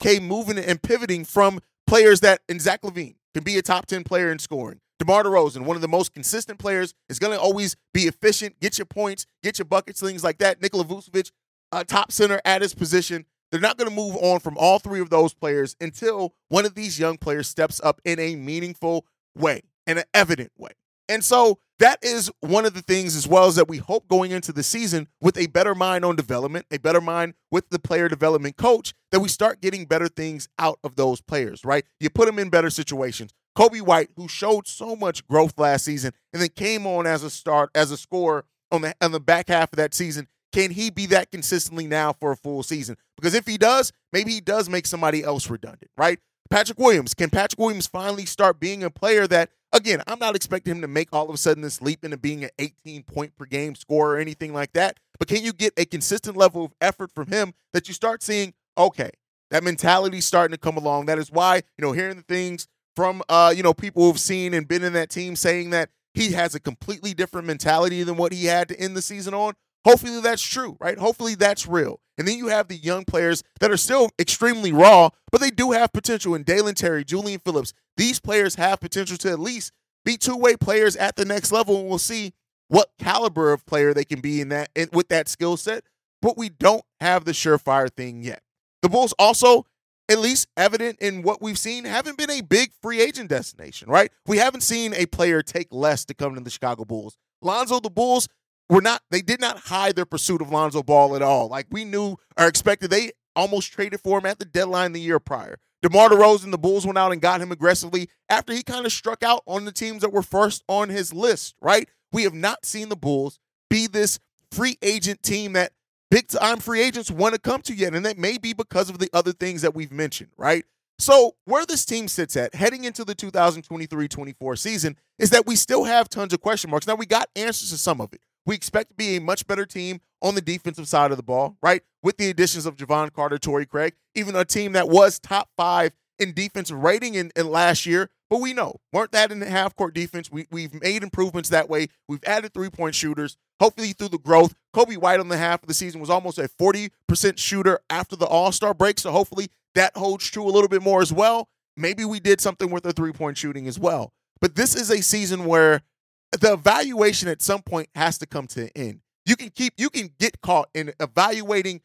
Okay, 0.00 0.20
moving 0.20 0.58
and 0.58 0.80
pivoting 0.80 1.24
from 1.24 1.60
players 1.86 2.20
that, 2.20 2.40
and 2.48 2.60
Zach 2.60 2.82
LaVine 2.82 3.16
can 3.34 3.42
be 3.42 3.58
a 3.58 3.62
top 3.62 3.86
10 3.86 4.04
player 4.04 4.30
in 4.30 4.38
scoring. 4.38 4.80
DeMar 4.98 5.24
DeRozan, 5.24 5.62
one 5.62 5.76
of 5.76 5.82
the 5.82 5.88
most 5.88 6.12
consistent 6.12 6.58
players, 6.58 6.94
is 7.08 7.18
going 7.18 7.32
to 7.32 7.40
always 7.40 7.76
be 7.94 8.02
efficient, 8.02 8.58
get 8.60 8.78
your 8.78 8.86
points, 8.86 9.26
get 9.42 9.58
your 9.58 9.64
buckets, 9.66 10.00
things 10.00 10.24
like 10.24 10.38
that. 10.38 10.60
Nikola 10.60 10.84
Vucevic, 10.84 11.30
a 11.72 11.84
top 11.84 12.10
center 12.10 12.40
at 12.44 12.62
his 12.62 12.74
position. 12.74 13.24
They're 13.50 13.60
not 13.60 13.78
going 13.78 13.88
to 13.88 13.94
move 13.94 14.16
on 14.16 14.40
from 14.40 14.58
all 14.58 14.78
three 14.78 15.00
of 15.00 15.10
those 15.10 15.34
players 15.34 15.76
until 15.80 16.34
one 16.48 16.66
of 16.66 16.74
these 16.74 16.98
young 16.98 17.16
players 17.16 17.48
steps 17.48 17.80
up 17.82 18.00
in 18.04 18.18
a 18.18 18.36
meaningful 18.36 19.06
way, 19.36 19.62
in 19.86 19.98
an 19.98 20.04
evident 20.12 20.52
way. 20.58 20.72
And 21.08 21.24
so 21.24 21.58
that 21.78 21.98
is 22.02 22.30
one 22.40 22.64
of 22.66 22.74
the 22.74 22.82
things 22.82 23.14
as 23.14 23.26
well 23.26 23.46
as 23.46 23.56
that 23.56 23.68
we 23.68 23.78
hope 23.78 24.08
going 24.08 24.30
into 24.30 24.52
the 24.52 24.62
season 24.62 25.08
with 25.20 25.38
a 25.38 25.46
better 25.46 25.74
mind 25.74 26.04
on 26.04 26.16
development, 26.16 26.66
a 26.70 26.78
better 26.78 27.00
mind 27.00 27.34
with 27.50 27.68
the 27.70 27.78
player 27.78 28.08
development 28.08 28.56
coach, 28.56 28.94
that 29.12 29.20
we 29.20 29.28
start 29.28 29.60
getting 29.60 29.84
better 29.84 30.08
things 30.08 30.48
out 30.58 30.78
of 30.82 30.96
those 30.96 31.20
players, 31.20 31.64
right? 31.64 31.84
You 32.00 32.10
put 32.10 32.26
them 32.26 32.38
in 32.38 32.50
better 32.50 32.70
situations. 32.70 33.32
Coby 33.56 33.80
White, 33.80 34.10
who 34.16 34.28
showed 34.28 34.66
so 34.66 34.94
much 34.94 35.26
growth 35.26 35.58
last 35.58 35.84
season 35.84 36.12
and 36.32 36.42
then 36.42 36.48
came 36.50 36.86
on 36.86 37.06
as 37.06 37.22
a 37.24 37.30
start, 37.30 37.70
as 37.74 37.90
a 37.90 37.96
scorer 37.96 38.44
on 38.70 38.82
the 38.82 38.94
on 39.00 39.12
the 39.12 39.20
back 39.20 39.48
half 39.48 39.72
of 39.72 39.78
that 39.78 39.94
season, 39.94 40.28
can 40.52 40.70
he 40.70 40.90
be 40.90 41.06
that 41.06 41.30
consistently 41.30 41.86
now 41.86 42.12
for 42.12 42.32
a 42.32 42.36
full 42.36 42.62
season? 42.62 42.96
Because 43.16 43.34
if 43.34 43.46
he 43.46 43.58
does, 43.58 43.92
maybe 44.12 44.32
he 44.32 44.40
does 44.40 44.68
make 44.68 44.86
somebody 44.86 45.22
else 45.22 45.50
redundant, 45.50 45.90
right? 45.96 46.18
Patrick 46.50 46.78
Williams, 46.78 47.14
can 47.14 47.30
Patrick 47.30 47.58
Williams 47.58 47.86
finally 47.86 48.24
start 48.24 48.58
being 48.58 48.82
a 48.82 48.90
player 48.90 49.26
that, 49.26 49.50
again, 49.72 50.02
I'm 50.06 50.18
not 50.18 50.36
expecting 50.36 50.76
him 50.76 50.80
to 50.82 50.88
make 50.88 51.08
all 51.12 51.28
of 51.28 51.34
a 51.34 51.38
sudden 51.38 51.62
this 51.62 51.82
leap 51.82 52.04
into 52.04 52.16
being 52.16 52.44
an 52.44 52.50
18 52.58 53.02
point 53.04 53.36
per 53.36 53.44
game 53.44 53.74
scorer 53.74 54.14
or 54.14 54.18
anything 54.18 54.52
like 54.52 54.72
that, 54.72 54.98
but 55.18 55.28
can 55.28 55.44
you 55.44 55.52
get 55.52 55.72
a 55.76 55.84
consistent 55.84 56.36
level 56.36 56.64
of 56.64 56.74
effort 56.80 57.10
from 57.12 57.28
him 57.28 57.54
that 57.72 57.88
you 57.88 57.94
start 57.94 58.22
seeing, 58.22 58.54
okay, 58.76 59.10
that 59.50 59.64
mentality's 59.64 60.26
starting 60.26 60.54
to 60.54 60.60
come 60.60 60.76
along. 60.76 61.06
That 61.06 61.18
is 61.18 61.30
why, 61.30 61.56
you 61.56 61.84
know, 61.84 61.92
hearing 61.92 62.16
the 62.16 62.22
things 62.22 62.68
from, 62.94 63.22
uh, 63.28 63.52
you 63.56 63.62
know, 63.62 63.74
people 63.74 64.02
who've 64.04 64.20
seen 64.20 64.54
and 64.54 64.66
been 64.66 64.84
in 64.84 64.92
that 64.94 65.10
team 65.10 65.36
saying 65.36 65.70
that 65.70 65.90
he 66.14 66.32
has 66.32 66.54
a 66.54 66.60
completely 66.60 67.14
different 67.14 67.46
mentality 67.46 68.02
than 68.02 68.16
what 68.16 68.32
he 68.32 68.46
had 68.46 68.68
to 68.68 68.78
end 68.78 68.96
the 68.96 69.02
season 69.02 69.34
on. 69.34 69.54
Hopefully 69.84 70.20
that's 70.20 70.42
true, 70.42 70.76
right? 70.80 70.98
Hopefully 70.98 71.34
that's 71.34 71.66
real. 71.66 72.00
And 72.18 72.26
then 72.26 72.36
you 72.36 72.48
have 72.48 72.68
the 72.68 72.76
young 72.76 73.04
players 73.04 73.44
that 73.60 73.70
are 73.70 73.76
still 73.76 74.10
extremely 74.18 74.72
raw, 74.72 75.10
but 75.30 75.40
they 75.40 75.50
do 75.50 75.70
have 75.70 75.92
potential 75.92 76.34
in 76.34 76.42
Dalen 76.42 76.74
Terry, 76.74 77.04
Julian 77.04 77.40
Phillips. 77.40 77.72
These 77.96 78.18
players 78.20 78.56
have 78.56 78.80
potential 78.80 79.16
to 79.18 79.30
at 79.30 79.38
least 79.38 79.72
be 80.04 80.16
two-way 80.16 80.56
players 80.56 80.96
at 80.96 81.16
the 81.16 81.24
next 81.24 81.52
level, 81.52 81.78
and 81.78 81.88
we'll 81.88 81.98
see 81.98 82.32
what 82.68 82.90
caliber 82.98 83.52
of 83.52 83.64
player 83.66 83.94
they 83.94 84.04
can 84.04 84.20
be 84.20 84.40
in 84.40 84.48
that 84.48 84.70
in, 84.74 84.88
with 84.92 85.08
that 85.08 85.28
skill 85.28 85.56
set. 85.56 85.84
But 86.20 86.36
we 86.36 86.48
don't 86.48 86.82
have 87.00 87.24
the 87.24 87.32
surefire 87.32 87.90
thing 87.90 88.22
yet. 88.22 88.42
The 88.82 88.88
Bulls 88.88 89.14
also, 89.18 89.66
at 90.08 90.18
least 90.18 90.48
evident 90.56 90.98
in 91.00 91.22
what 91.22 91.40
we've 91.40 91.58
seen, 91.58 91.84
haven't 91.84 92.18
been 92.18 92.30
a 92.30 92.40
big 92.40 92.72
free 92.82 93.00
agent 93.00 93.28
destination, 93.28 93.88
right? 93.88 94.10
We 94.26 94.38
haven't 94.38 94.62
seen 94.62 94.92
a 94.94 95.06
player 95.06 95.42
take 95.42 95.68
less 95.70 96.04
to 96.06 96.14
come 96.14 96.34
to 96.34 96.40
the 96.40 96.50
Chicago 96.50 96.84
Bulls. 96.84 97.16
Lonzo, 97.40 97.78
the 97.78 97.90
Bulls 97.90 98.28
were 98.68 98.82
not 98.82 99.02
they 99.10 99.22
did 99.22 99.40
not 99.40 99.58
hide 99.58 99.96
their 99.96 100.04
pursuit 100.04 100.40
of 100.40 100.50
Lonzo 100.50 100.82
Ball 100.82 101.16
at 101.16 101.22
all. 101.22 101.48
Like 101.48 101.66
we 101.70 101.84
knew 101.84 102.16
or 102.38 102.46
expected 102.46 102.90
they 102.90 103.12
almost 103.34 103.72
traded 103.72 104.00
for 104.00 104.18
him 104.18 104.26
at 104.26 104.38
the 104.38 104.44
deadline 104.44 104.92
the 104.92 105.00
year 105.00 105.20
prior. 105.20 105.58
DeMar 105.80 106.08
DeRozan, 106.08 106.50
the 106.50 106.58
Bulls 106.58 106.84
went 106.84 106.98
out 106.98 107.12
and 107.12 107.22
got 107.22 107.40
him 107.40 107.52
aggressively 107.52 108.08
after 108.28 108.52
he 108.52 108.64
kind 108.64 108.84
of 108.84 108.92
struck 108.92 109.22
out 109.22 109.42
on 109.46 109.64
the 109.64 109.70
teams 109.70 110.02
that 110.02 110.12
were 110.12 110.22
first 110.22 110.64
on 110.68 110.88
his 110.88 111.12
list, 111.12 111.54
right? 111.60 111.88
We 112.10 112.24
have 112.24 112.34
not 112.34 112.66
seen 112.66 112.88
the 112.88 112.96
Bulls 112.96 113.38
be 113.70 113.86
this 113.86 114.18
free 114.50 114.76
agent 114.82 115.22
team 115.22 115.52
that 115.52 115.72
big 116.10 116.26
time 116.26 116.58
free 116.58 116.80
agents 116.80 117.10
want 117.10 117.34
to 117.34 117.40
come 117.40 117.62
to 117.62 117.74
yet. 117.74 117.94
And 117.94 118.04
that 118.06 118.18
may 118.18 118.38
be 118.38 118.52
because 118.52 118.90
of 118.90 118.98
the 118.98 119.10
other 119.12 119.32
things 119.32 119.62
that 119.62 119.74
we've 119.74 119.92
mentioned, 119.92 120.30
right? 120.36 120.64
So, 121.00 121.36
where 121.44 121.64
this 121.64 121.84
team 121.84 122.08
sits 122.08 122.36
at 122.36 122.56
heading 122.56 122.82
into 122.82 123.04
the 123.04 123.14
2023 123.14 124.08
24 124.08 124.56
season 124.56 124.96
is 125.16 125.30
that 125.30 125.46
we 125.46 125.54
still 125.54 125.84
have 125.84 126.08
tons 126.08 126.32
of 126.32 126.40
question 126.40 126.70
marks. 126.70 126.88
Now, 126.88 126.96
we 126.96 127.06
got 127.06 127.28
answers 127.36 127.70
to 127.70 127.78
some 127.78 128.00
of 128.00 128.12
it. 128.12 128.20
We 128.48 128.54
expect 128.54 128.88
to 128.88 128.94
be 128.94 129.16
a 129.16 129.20
much 129.20 129.46
better 129.46 129.66
team 129.66 130.00
on 130.22 130.34
the 130.34 130.40
defensive 130.40 130.88
side 130.88 131.10
of 131.10 131.18
the 131.18 131.22
ball, 131.22 131.58
right? 131.62 131.82
With 132.02 132.16
the 132.16 132.30
additions 132.30 132.64
of 132.64 132.76
Jevon 132.76 133.12
Carter, 133.12 133.36
Torrey 133.36 133.66
Craig, 133.66 133.92
even 134.14 134.34
a 134.34 134.46
team 134.46 134.72
that 134.72 134.88
was 134.88 135.18
top 135.18 135.50
five 135.54 135.92
in 136.18 136.32
defensive 136.32 136.78
rating 136.78 137.14
in, 137.14 137.30
in 137.36 137.50
last 137.50 137.84
year. 137.84 138.08
But 138.30 138.40
we 138.40 138.54
know, 138.54 138.80
weren't 138.90 139.12
that 139.12 139.30
in 139.30 139.40
the 139.40 139.50
half 139.50 139.76
court 139.76 139.92
defense? 139.92 140.32
We, 140.32 140.46
we've 140.50 140.72
made 140.80 141.02
improvements 141.02 141.50
that 141.50 141.68
way. 141.68 141.88
We've 142.08 142.24
added 142.24 142.54
three 142.54 142.70
point 142.70 142.94
shooters, 142.94 143.36
hopefully 143.60 143.92
through 143.92 144.08
the 144.08 144.18
growth. 144.18 144.54
Coby 144.74 144.96
White 144.96 145.20
on 145.20 145.28
the 145.28 145.36
half 145.36 145.62
of 145.62 145.68
the 145.68 145.74
season 145.74 146.00
was 146.00 146.08
almost 146.08 146.38
a 146.38 146.48
40% 146.48 147.36
shooter 147.36 147.80
after 147.90 148.16
the 148.16 148.26
All 148.26 148.50
Star 148.50 148.72
break. 148.72 148.98
So 148.98 149.12
hopefully 149.12 149.48
that 149.74 149.94
holds 149.94 150.26
true 150.26 150.44
a 150.44 150.48
little 150.48 150.68
bit 150.68 150.82
more 150.82 151.02
as 151.02 151.12
well. 151.12 151.50
Maybe 151.76 152.06
we 152.06 152.18
did 152.18 152.40
something 152.40 152.70
with 152.70 152.84
the 152.84 152.94
three 152.94 153.12
point 153.12 153.36
shooting 153.36 153.68
as 153.68 153.78
well. 153.78 154.14
But 154.40 154.54
this 154.54 154.74
is 154.74 154.90
a 154.90 155.02
season 155.02 155.44
where 155.44 155.82
the 156.32 156.52
evaluation 156.52 157.28
at 157.28 157.42
some 157.42 157.62
point 157.62 157.88
has 157.94 158.18
to 158.18 158.26
come 158.26 158.46
to 158.48 158.62
an 158.62 158.70
end. 158.74 159.00
You 159.24 159.36
can 159.36 159.50
keep 159.50 159.74
you 159.76 159.90
can 159.90 160.10
get 160.18 160.40
caught 160.40 160.68
in 160.74 160.92
evaluating 161.00 161.82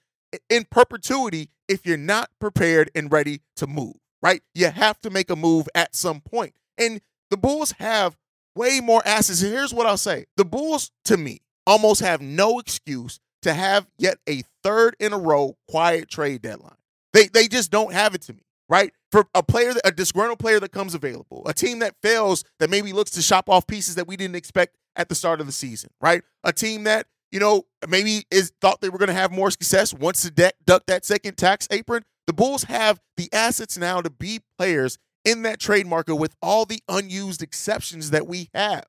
in 0.49 0.65
perpetuity 0.69 1.49
if 1.67 1.85
you're 1.85 1.97
not 1.97 2.29
prepared 2.39 2.89
and 2.95 3.11
ready 3.11 3.41
to 3.57 3.67
move, 3.67 3.95
right? 4.21 4.41
You 4.53 4.69
have 4.69 4.99
to 5.01 5.09
make 5.09 5.29
a 5.29 5.35
move 5.35 5.67
at 5.75 5.95
some 5.95 6.21
point. 6.21 6.55
And 6.77 7.01
the 7.29 7.37
Bulls 7.37 7.73
have 7.73 8.17
way 8.55 8.79
more 8.81 9.01
assets. 9.05 9.41
And 9.41 9.51
here's 9.51 9.73
what 9.73 9.87
I'll 9.87 9.97
say. 9.97 10.25
The 10.37 10.45
Bulls 10.45 10.91
to 11.05 11.17
me 11.17 11.41
almost 11.65 12.01
have 12.01 12.21
no 12.21 12.59
excuse 12.59 13.19
to 13.41 13.53
have 13.53 13.87
yet 13.97 14.17
a 14.27 14.43
third 14.63 14.95
in 14.99 15.13
a 15.13 15.17
row 15.17 15.57
quiet 15.67 16.09
trade 16.09 16.41
deadline. 16.41 16.77
They 17.13 17.27
they 17.27 17.47
just 17.47 17.71
don't 17.71 17.93
have 17.93 18.15
it 18.15 18.21
to 18.23 18.33
me 18.33 18.43
right? 18.69 18.91
For 19.13 19.27
a 19.35 19.43
player, 19.43 19.73
a 19.85 19.91
disgruntled 19.91 20.39
player 20.39 20.59
that 20.59 20.71
comes 20.71 20.95
available, 20.95 21.43
a 21.45 21.53
team 21.53 21.77
that 21.79 21.93
fails, 22.01 22.43
that 22.57 22.71
maybe 22.71 22.93
looks 22.93 23.11
to 23.11 23.21
shop 23.21 23.47
off 23.47 23.67
pieces 23.67 23.93
that 23.93 24.07
we 24.07 24.17
didn't 24.17 24.35
expect 24.35 24.75
at 24.95 25.07
the 25.07 25.13
start 25.13 25.39
of 25.39 25.45
the 25.45 25.51
season, 25.51 25.91
right? 26.01 26.23
A 26.43 26.51
team 26.51 26.85
that 26.85 27.05
you 27.31 27.39
know 27.39 27.67
maybe 27.87 28.23
is 28.31 28.51
thought 28.59 28.81
they 28.81 28.89
were 28.89 28.97
going 28.97 29.09
to 29.09 29.13
have 29.13 29.31
more 29.31 29.51
success 29.51 29.93
once 29.93 30.23
to 30.23 30.31
de- 30.31 30.51
duck 30.65 30.87
that 30.87 31.05
second 31.05 31.37
tax 31.37 31.67
apron. 31.69 32.01
The 32.25 32.33
Bulls 32.33 32.63
have 32.63 32.99
the 33.15 33.29
assets 33.31 33.77
now 33.77 34.01
to 34.01 34.09
be 34.09 34.39
players 34.57 34.97
in 35.23 35.43
that 35.43 35.59
trade 35.59 35.85
market 35.85 36.15
with 36.15 36.35
all 36.41 36.65
the 36.65 36.81
unused 36.89 37.43
exceptions 37.43 38.09
that 38.09 38.25
we 38.25 38.49
have, 38.55 38.85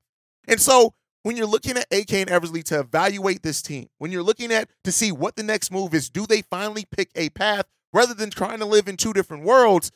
and 0.47 0.59
so. 0.59 0.95
When 1.21 1.35
you're 1.35 1.47
looking 1.47 1.75
at 1.75 1.87
AK 1.91 2.13
and 2.13 2.29
Eversley 2.29 2.61
to 2.61 2.81
evaluate 2.81 3.41
this 3.41 3.63
team, 3.63 3.87
when 3.97 4.11
you're 4.11 4.21
looking 4.21 4.51
at 4.51 4.69
to 4.83 4.91
see 4.91 5.11
what 5.11 5.35
the 5.35 5.41
next 5.41 5.71
move 5.71 5.95
is, 5.95 6.07
do 6.07 6.27
they 6.27 6.43
finally 6.43 6.85
pick 6.85 7.09
a 7.15 7.29
path 7.31 7.65
rather 7.91 8.13
than 8.13 8.29
trying 8.29 8.59
to 8.59 8.65
live 8.65 8.87
in 8.87 8.95
two 8.95 9.11
different 9.11 9.43
worlds, 9.43 9.89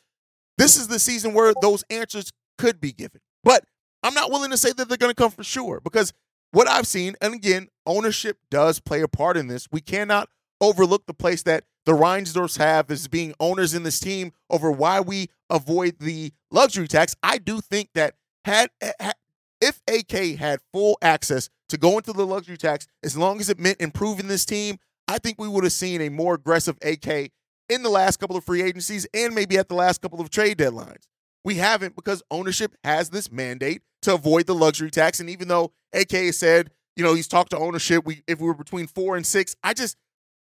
this 0.59 0.77
is 0.77 0.87
the 0.87 0.99
season 0.99 1.33
where 1.33 1.53
those 1.61 1.83
answers 1.89 2.31
could 2.57 2.79
be 2.81 2.91
given. 2.91 3.21
But 3.43 3.63
I'm 4.03 4.13
not 4.13 4.29
willing 4.29 4.51
to 4.51 4.57
say 4.57 4.73
that 4.73 4.89
they're 4.89 4.97
going 4.97 5.11
to 5.11 5.15
come 5.15 5.31
for 5.31 5.43
sure 5.43 5.79
because 5.81 6.13
what 6.51 6.67
I've 6.67 6.85
seen, 6.85 7.15
and 7.21 7.33
again, 7.33 7.69
ownership 7.85 8.37
does 8.51 8.79
play 8.79 9.01
a 9.01 9.07
part 9.07 9.37
in 9.37 9.47
this. 9.47 9.67
We 9.71 9.81
cannot 9.81 10.29
overlook 10.59 11.05
the 11.05 11.13
place 11.13 11.43
that 11.43 11.63
the 11.85 11.93
Reinsdorfs 11.93 12.57
have 12.57 12.91
as 12.91 13.07
being 13.07 13.33
owners 13.39 13.73
in 13.73 13.83
this 13.83 13.99
team 13.99 14.33
over 14.49 14.69
why 14.69 14.99
we 14.99 15.29
avoid 15.49 15.99
the 15.99 16.33
luxury 16.51 16.87
tax. 16.87 17.15
I 17.23 17.37
do 17.37 17.61
think 17.61 17.89
that 17.95 18.15
had, 18.43 18.69
eh, 18.81 18.91
had 18.99 19.15
if 19.61 19.81
AK 19.87 20.37
had 20.37 20.59
full 20.73 20.97
access 21.01 21.49
to 21.69 21.77
go 21.77 21.97
into 21.97 22.13
the 22.13 22.25
luxury 22.25 22.57
tax, 22.57 22.87
as 23.03 23.17
long 23.17 23.39
as 23.39 23.49
it 23.49 23.59
meant 23.59 23.79
improving 23.79 24.27
this 24.27 24.45
team, 24.45 24.77
I 25.07 25.19
think 25.19 25.39
we 25.39 25.47
would 25.47 25.63
have 25.63 25.73
seen 25.73 26.01
a 26.01 26.09
more 26.09 26.35
aggressive 26.35 26.77
AK 26.81 27.31
in 27.69 27.83
the 27.83 27.89
last 27.89 28.17
couple 28.17 28.35
of 28.35 28.43
free 28.43 28.61
agencies 28.61 29.07
and 29.13 29.33
maybe 29.33 29.57
at 29.57 29.69
the 29.69 29.75
last 29.75 30.01
couple 30.01 30.19
of 30.19 30.29
trade 30.29 30.57
deadlines. 30.57 31.07
We 31.45 31.55
haven't 31.55 31.95
because 31.95 32.21
ownership 32.29 32.75
has 32.83 33.09
this 33.09 33.31
mandate 33.31 33.81
to 34.01 34.15
avoid 34.15 34.45
the 34.47 34.55
luxury 34.55 34.91
tax. 34.91 35.19
And 35.19 35.29
even 35.29 35.47
though 35.47 35.71
AK 35.93 36.33
said, 36.33 36.71
you 36.95 37.03
know, 37.03 37.13
he's 37.13 37.27
talked 37.27 37.51
to 37.51 37.57
ownership, 37.57 38.05
we 38.05 38.23
if 38.27 38.39
we 38.39 38.47
were 38.47 38.53
between 38.53 38.87
four 38.87 39.15
and 39.15 39.25
six, 39.25 39.55
I 39.63 39.73
just, 39.73 39.97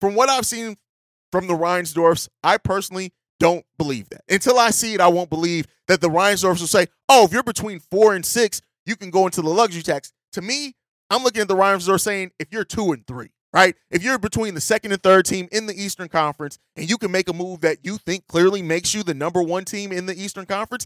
from 0.01 0.15
what 0.15 0.29
I've 0.29 0.45
seen 0.45 0.77
from 1.31 1.47
the 1.47 1.53
Reinsdorfs, 1.53 2.27
I 2.43 2.57
personally 2.57 3.13
don't 3.39 3.65
believe 3.77 4.09
that. 4.09 4.21
Until 4.29 4.57
I 4.57 4.71
see 4.71 4.93
it, 4.95 5.01
I 5.01 5.07
won't 5.07 5.29
believe 5.29 5.67
that 5.87 6.01
the 6.01 6.09
Reinsdorfs 6.09 6.59
will 6.59 6.67
say, 6.67 6.87
oh, 7.07 7.25
if 7.25 7.31
you're 7.31 7.43
between 7.43 7.79
four 7.79 8.15
and 8.15 8.25
six, 8.25 8.61
you 8.85 8.95
can 8.95 9.11
go 9.11 9.25
into 9.25 9.41
the 9.41 9.49
luxury 9.49 9.83
tax. 9.83 10.11
To 10.33 10.41
me, 10.41 10.73
I'm 11.09 11.23
looking 11.23 11.41
at 11.41 11.47
the 11.47 11.55
Reinsdorfs 11.55 12.01
saying, 12.01 12.31
if 12.39 12.51
you're 12.51 12.65
two 12.65 12.91
and 12.91 13.05
three, 13.05 13.29
right? 13.53 13.75
If 13.89 14.03
you're 14.03 14.19
between 14.19 14.55
the 14.55 14.61
second 14.61 14.91
and 14.91 15.01
third 15.01 15.25
team 15.25 15.47
in 15.51 15.65
the 15.65 15.73
Eastern 15.73 16.07
Conference 16.07 16.59
and 16.75 16.89
you 16.89 16.97
can 16.97 17.11
make 17.11 17.29
a 17.29 17.33
move 17.33 17.61
that 17.61 17.79
you 17.83 17.97
think 17.97 18.27
clearly 18.27 18.61
makes 18.61 18.93
you 18.93 19.03
the 19.03 19.13
number 19.13 19.41
one 19.41 19.65
team 19.65 19.91
in 19.91 20.05
the 20.05 20.19
Eastern 20.19 20.45
Conference, 20.45 20.85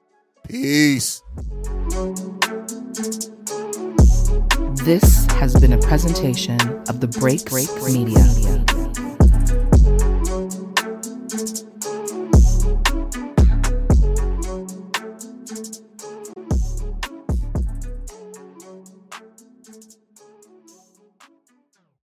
Peace. 0.48 1.22
This 4.84 5.26
has 5.26 5.54
been 5.60 5.72
a 5.72 5.78
presentation 5.78 6.60
of 6.88 7.00
the 7.00 7.06
Break 7.06 7.44
Break 7.46 7.68
Media. 7.84 8.18
Media. 8.18 8.81